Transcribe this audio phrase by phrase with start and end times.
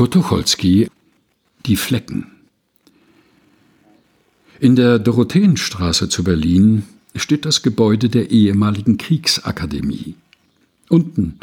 [0.00, 2.26] Kurt Die Flecken
[4.58, 6.84] In der Dorotheenstraße zu Berlin
[7.14, 10.14] steht das Gebäude der ehemaligen Kriegsakademie.
[10.88, 11.38] Unten,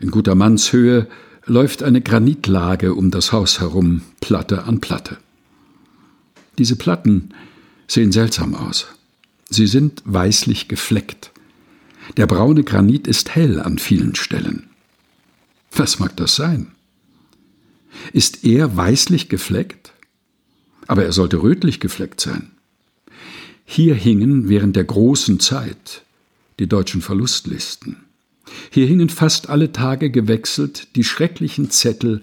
[0.00, 1.06] in guter Mannshöhe,
[1.46, 5.18] läuft eine Granitlage um das Haus herum, Platte an Platte.
[6.58, 7.28] Diese Platten
[7.86, 8.88] sehen seltsam aus.
[9.48, 11.30] Sie sind weißlich gefleckt.
[12.16, 14.64] Der braune Granit ist hell an vielen Stellen.
[15.70, 16.72] Was mag das sein?
[18.12, 19.92] Ist er weißlich gefleckt?
[20.86, 22.50] Aber er sollte rötlich gefleckt sein.
[23.64, 26.02] Hier hingen während der großen Zeit
[26.58, 27.96] die deutschen Verlustlisten.
[28.70, 32.22] Hier hingen fast alle Tage gewechselt die schrecklichen Zettel,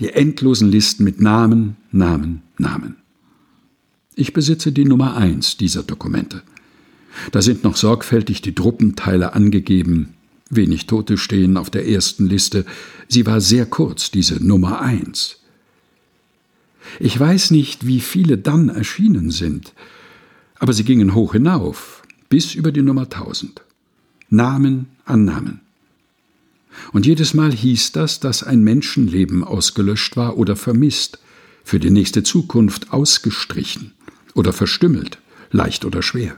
[0.00, 2.96] die endlosen Listen mit Namen, Namen, Namen.
[4.14, 6.42] Ich besitze die Nummer eins dieser Dokumente.
[7.32, 10.14] Da sind noch sorgfältig die Truppenteile angegeben.
[10.48, 12.64] Wenig Tote stehen auf der ersten Liste.
[13.08, 15.40] Sie war sehr kurz, diese Nummer eins.
[17.00, 19.72] Ich weiß nicht, wie viele dann erschienen sind,
[20.58, 23.62] aber sie gingen hoch hinauf, bis über die Nummer tausend.
[24.28, 25.60] Namen an Namen.
[26.92, 31.18] Und jedes Mal hieß das, dass ein Menschenleben ausgelöscht war oder vermisst,
[31.64, 33.92] für die nächste Zukunft ausgestrichen
[34.34, 35.18] oder verstümmelt,
[35.50, 36.36] leicht oder schwer.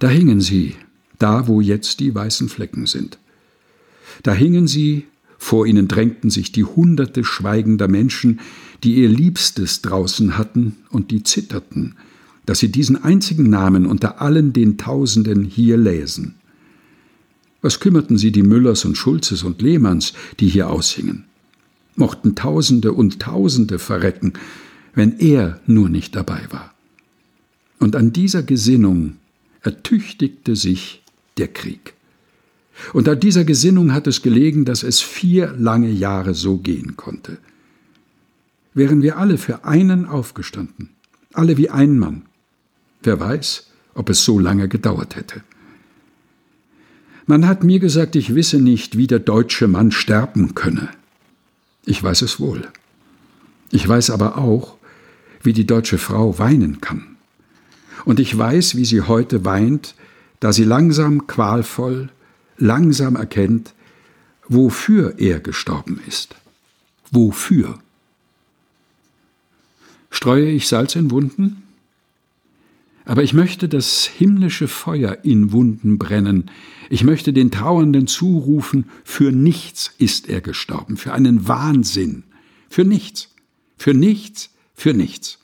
[0.00, 0.74] Da hingen sie,
[1.20, 3.18] da wo jetzt die weißen Flecken sind.
[4.22, 5.06] Da hingen sie,
[5.38, 8.40] vor ihnen drängten sich die hunderte schweigender Menschen,
[8.82, 11.94] die ihr Liebstes draußen hatten und die zitterten,
[12.46, 16.34] dass sie diesen einzigen Namen unter allen den Tausenden hier läsen.
[17.62, 21.24] Was kümmerten sie die Müllers und Schulzes und Lehmanns, die hier aushingen?
[21.96, 24.32] Mochten Tausende und Tausende verrecken,
[24.94, 26.74] wenn er nur nicht dabei war.
[27.78, 29.16] Und an dieser Gesinnung
[29.62, 30.99] ertüchtigte sich
[31.38, 31.94] der Krieg.
[32.92, 37.38] Und an dieser Gesinnung hat es gelegen, dass es vier lange Jahre so gehen konnte.
[38.72, 40.90] Wären wir alle für einen aufgestanden,
[41.32, 42.22] alle wie ein Mann,
[43.02, 45.42] wer weiß, ob es so lange gedauert hätte.
[47.26, 50.88] Man hat mir gesagt, ich wisse nicht, wie der deutsche Mann sterben könne.
[51.84, 52.68] Ich weiß es wohl.
[53.70, 54.76] Ich weiß aber auch,
[55.42, 57.16] wie die deutsche Frau weinen kann.
[58.04, 59.94] Und ich weiß, wie sie heute weint,
[60.40, 62.10] da sie langsam qualvoll,
[62.56, 63.74] langsam erkennt,
[64.48, 66.34] wofür er gestorben ist.
[67.10, 67.78] Wofür?
[70.10, 71.62] Streue ich Salz in Wunden?
[73.04, 76.50] Aber ich möchte das himmlische Feuer in Wunden brennen.
[76.90, 82.22] Ich möchte den Trauernden zurufen, für nichts ist er gestorben, für einen Wahnsinn,
[82.68, 83.34] für nichts,
[83.76, 85.39] für nichts, für nichts.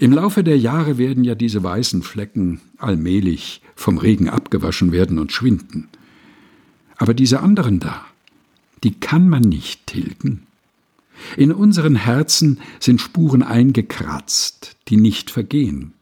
[0.00, 5.30] Im Laufe der Jahre werden ja diese weißen Flecken allmählich vom Regen abgewaschen werden und
[5.30, 5.88] schwinden.
[6.96, 8.06] Aber diese anderen da,
[8.82, 10.46] die kann man nicht tilgen.
[11.36, 15.92] In unseren Herzen sind Spuren eingekratzt, die nicht vergehen.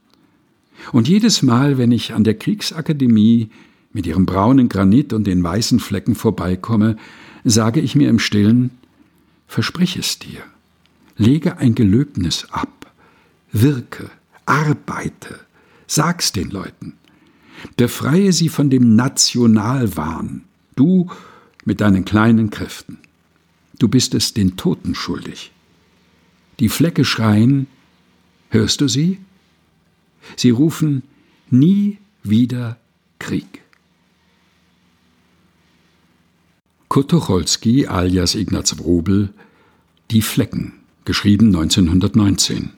[0.93, 3.51] Und jedes Mal, wenn ich an der Kriegsakademie
[3.93, 6.97] mit ihrem braunen Granit und den weißen Flecken vorbeikomme,
[7.43, 8.71] sage ich mir im stillen
[9.49, 10.43] Versprich es dir,
[11.17, 12.78] lege ein Gelöbnis ab,
[13.63, 14.11] wirke,
[14.47, 15.41] arbeite,
[15.87, 16.95] sag's den Leuten.
[17.77, 20.45] Befreie sie von dem Nationalwahn,
[20.77, 21.11] du
[21.65, 22.99] mit deinen kleinen Kräften.
[23.79, 25.53] Du bist es den Toten schuldig.
[26.61, 27.67] Die Flecke schreien,
[28.51, 29.19] hörst du sie?
[30.37, 31.03] Sie rufen
[31.51, 32.79] nie wieder
[33.19, 33.63] Krieg.
[36.89, 39.33] Kurt Tucholsky alias Ignaz Wrobel
[40.11, 40.73] Die Flecken,
[41.05, 42.78] geschrieben 1919.